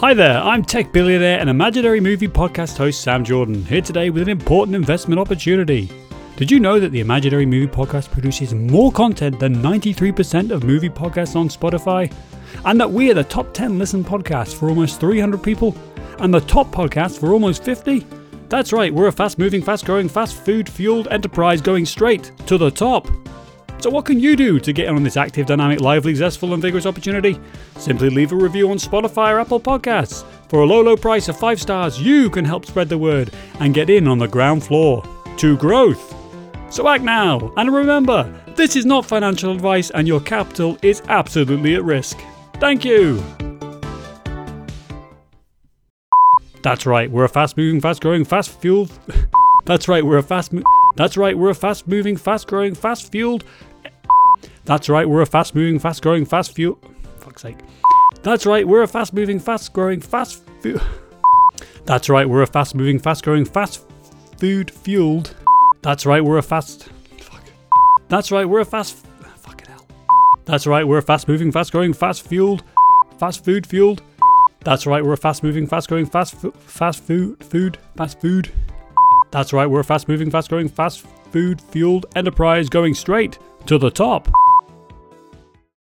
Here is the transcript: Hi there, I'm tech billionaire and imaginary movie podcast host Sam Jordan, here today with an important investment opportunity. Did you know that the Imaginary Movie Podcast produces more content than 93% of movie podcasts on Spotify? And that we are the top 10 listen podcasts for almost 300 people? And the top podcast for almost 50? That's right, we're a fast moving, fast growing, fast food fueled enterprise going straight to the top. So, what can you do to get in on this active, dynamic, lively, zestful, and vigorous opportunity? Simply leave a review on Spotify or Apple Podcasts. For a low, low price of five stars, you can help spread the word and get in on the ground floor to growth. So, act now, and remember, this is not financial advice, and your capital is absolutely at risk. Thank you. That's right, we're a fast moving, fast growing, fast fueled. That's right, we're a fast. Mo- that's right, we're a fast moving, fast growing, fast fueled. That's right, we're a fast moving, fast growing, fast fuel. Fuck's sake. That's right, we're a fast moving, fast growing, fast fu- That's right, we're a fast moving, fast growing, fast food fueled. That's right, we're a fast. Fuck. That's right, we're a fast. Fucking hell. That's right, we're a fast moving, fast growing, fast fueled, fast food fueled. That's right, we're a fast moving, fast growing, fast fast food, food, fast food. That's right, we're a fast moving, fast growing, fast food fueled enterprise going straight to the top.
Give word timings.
Hi 0.00 0.14
there, 0.14 0.38
I'm 0.40 0.64
tech 0.64 0.92
billionaire 0.92 1.40
and 1.40 1.50
imaginary 1.50 1.98
movie 1.98 2.28
podcast 2.28 2.76
host 2.76 3.00
Sam 3.00 3.24
Jordan, 3.24 3.64
here 3.64 3.80
today 3.80 4.10
with 4.10 4.22
an 4.22 4.28
important 4.28 4.76
investment 4.76 5.18
opportunity. 5.18 5.90
Did 6.36 6.52
you 6.52 6.60
know 6.60 6.78
that 6.78 6.92
the 6.92 7.00
Imaginary 7.00 7.44
Movie 7.44 7.66
Podcast 7.66 8.12
produces 8.12 8.54
more 8.54 8.92
content 8.92 9.40
than 9.40 9.56
93% 9.56 10.52
of 10.52 10.62
movie 10.62 10.88
podcasts 10.88 11.34
on 11.34 11.48
Spotify? 11.48 12.14
And 12.64 12.80
that 12.80 12.88
we 12.88 13.10
are 13.10 13.14
the 13.14 13.24
top 13.24 13.52
10 13.52 13.76
listen 13.76 14.04
podcasts 14.04 14.54
for 14.54 14.68
almost 14.68 15.00
300 15.00 15.42
people? 15.42 15.76
And 16.20 16.32
the 16.32 16.42
top 16.42 16.68
podcast 16.68 17.18
for 17.18 17.32
almost 17.32 17.64
50? 17.64 18.06
That's 18.48 18.72
right, 18.72 18.94
we're 18.94 19.08
a 19.08 19.12
fast 19.12 19.36
moving, 19.36 19.62
fast 19.62 19.84
growing, 19.84 20.08
fast 20.08 20.36
food 20.36 20.68
fueled 20.68 21.08
enterprise 21.08 21.60
going 21.60 21.84
straight 21.84 22.30
to 22.46 22.56
the 22.56 22.70
top. 22.70 23.08
So, 23.80 23.90
what 23.90 24.06
can 24.06 24.18
you 24.18 24.34
do 24.34 24.58
to 24.58 24.72
get 24.72 24.88
in 24.88 24.96
on 24.96 25.04
this 25.04 25.16
active, 25.16 25.46
dynamic, 25.46 25.80
lively, 25.80 26.12
zestful, 26.12 26.52
and 26.52 26.60
vigorous 26.60 26.84
opportunity? 26.84 27.38
Simply 27.76 28.10
leave 28.10 28.32
a 28.32 28.36
review 28.36 28.70
on 28.70 28.76
Spotify 28.76 29.32
or 29.32 29.38
Apple 29.38 29.60
Podcasts. 29.60 30.24
For 30.48 30.62
a 30.62 30.66
low, 30.66 30.82
low 30.82 30.96
price 30.96 31.28
of 31.28 31.38
five 31.38 31.60
stars, 31.60 32.00
you 32.00 32.28
can 32.28 32.44
help 32.44 32.66
spread 32.66 32.88
the 32.88 32.98
word 32.98 33.30
and 33.60 33.74
get 33.74 33.88
in 33.88 34.08
on 34.08 34.18
the 34.18 34.26
ground 34.26 34.64
floor 34.64 35.04
to 35.36 35.56
growth. 35.58 36.12
So, 36.70 36.88
act 36.88 37.04
now, 37.04 37.52
and 37.56 37.72
remember, 37.72 38.34
this 38.56 38.74
is 38.74 38.84
not 38.84 39.06
financial 39.06 39.52
advice, 39.52 39.90
and 39.90 40.08
your 40.08 40.20
capital 40.20 40.76
is 40.82 41.00
absolutely 41.06 41.76
at 41.76 41.84
risk. 41.84 42.18
Thank 42.54 42.84
you. 42.84 43.22
That's 46.62 46.84
right, 46.84 47.08
we're 47.08 47.24
a 47.24 47.28
fast 47.28 47.56
moving, 47.56 47.80
fast 47.80 48.02
growing, 48.02 48.24
fast 48.24 48.50
fueled. 48.60 48.90
That's 49.66 49.86
right, 49.86 50.04
we're 50.04 50.18
a 50.18 50.22
fast. 50.24 50.52
Mo- 50.52 50.62
that's 50.98 51.16
right, 51.16 51.38
we're 51.38 51.50
a 51.50 51.54
fast 51.54 51.86
moving, 51.86 52.16
fast 52.16 52.48
growing, 52.48 52.74
fast 52.74 53.12
fueled. 53.12 53.44
That's 54.64 54.88
right, 54.88 55.08
we're 55.08 55.20
a 55.22 55.26
fast 55.26 55.54
moving, 55.54 55.78
fast 55.78 56.02
growing, 56.02 56.24
fast 56.24 56.56
fuel. 56.56 56.76
Fuck's 57.20 57.42
sake. 57.42 57.58
That's 58.24 58.44
right, 58.44 58.66
we're 58.66 58.82
a 58.82 58.88
fast 58.88 59.14
moving, 59.14 59.38
fast 59.38 59.72
growing, 59.72 60.00
fast 60.00 60.42
fu- 60.60 60.80
That's 61.84 62.08
right, 62.08 62.28
we're 62.28 62.42
a 62.42 62.48
fast 62.48 62.74
moving, 62.74 62.98
fast 62.98 63.22
growing, 63.22 63.44
fast 63.44 63.84
food 64.38 64.72
fueled. 64.72 65.36
That's 65.82 66.04
right, 66.04 66.22
we're 66.22 66.38
a 66.38 66.42
fast. 66.42 66.88
Fuck. 67.20 67.44
That's 68.08 68.32
right, 68.32 68.48
we're 68.48 68.60
a 68.60 68.64
fast. 68.64 68.96
Fucking 69.36 69.68
hell. 69.68 69.86
That's 70.46 70.66
right, 70.66 70.84
we're 70.84 70.98
a 70.98 71.02
fast 71.02 71.28
moving, 71.28 71.52
fast 71.52 71.70
growing, 71.70 71.92
fast 71.92 72.26
fueled, 72.26 72.64
fast 73.20 73.44
food 73.44 73.68
fueled. 73.68 74.02
That's 74.64 74.84
right, 74.84 75.04
we're 75.04 75.12
a 75.12 75.16
fast 75.16 75.44
moving, 75.44 75.68
fast 75.68 75.88
growing, 75.88 76.06
fast 76.06 76.34
fast 76.34 77.04
food, 77.04 77.44
food, 77.44 77.78
fast 77.96 78.20
food. 78.20 78.50
That's 79.30 79.52
right, 79.52 79.66
we're 79.66 79.80
a 79.80 79.84
fast 79.84 80.08
moving, 80.08 80.30
fast 80.30 80.48
growing, 80.48 80.68
fast 80.68 81.06
food 81.30 81.60
fueled 81.60 82.06
enterprise 82.16 82.68
going 82.68 82.94
straight 82.94 83.38
to 83.66 83.78
the 83.78 83.90
top. 83.90 84.28